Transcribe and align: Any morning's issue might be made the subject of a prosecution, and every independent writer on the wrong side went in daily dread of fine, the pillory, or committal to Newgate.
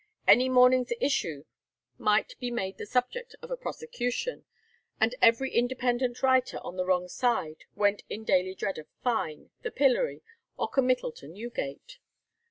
Any 0.27 0.49
morning's 0.49 0.91
issue 0.99 1.45
might 1.99 2.33
be 2.39 2.49
made 2.49 2.79
the 2.79 2.87
subject 2.87 3.35
of 3.43 3.51
a 3.51 3.55
prosecution, 3.55 4.45
and 4.99 5.13
every 5.21 5.53
independent 5.53 6.23
writer 6.23 6.57
on 6.63 6.75
the 6.75 6.85
wrong 6.87 7.07
side 7.07 7.65
went 7.75 8.01
in 8.09 8.23
daily 8.23 8.55
dread 8.55 8.79
of 8.79 8.87
fine, 9.03 9.51
the 9.61 9.69
pillory, 9.69 10.23
or 10.57 10.67
committal 10.67 11.11
to 11.11 11.27
Newgate. 11.27 11.99